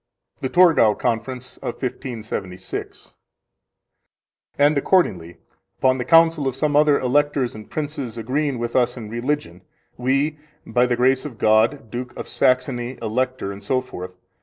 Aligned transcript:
The 0.39 0.49
Torgau 0.49 0.95
Conference 0.97 1.57
of 1.57 1.73
1576 1.75 3.13
12 4.55 4.55
And 4.57 4.75
accordingly, 4.75 5.37
upon 5.77 5.99
the 5.99 6.05
counsel 6.05 6.47
of 6.47 6.55
some 6.55 6.75
other 6.75 6.99
Electors 6.99 7.53
and 7.53 7.69
Princes 7.69 8.17
agreeing 8.17 8.57
with 8.57 8.75
us 8.75 8.97
in 8.97 9.11
religion, 9.11 9.61
we, 9.97 10.39
by 10.65 10.87
the 10.87 10.95
grace 10.95 11.23
of 11.23 11.37
God, 11.37 11.91
Duke 11.91 12.17
of 12.17 12.27
Saxony, 12.27 12.97
Elector, 12.99 13.53
etc. 13.53 14.09